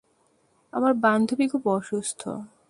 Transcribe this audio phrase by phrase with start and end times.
[0.73, 2.21] আমার বান্ধবী খুব অসুস্থ।